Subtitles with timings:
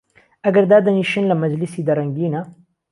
[0.43, 2.41] ئهگەر دادهنیشن له مهجلیسی دە رەنگینه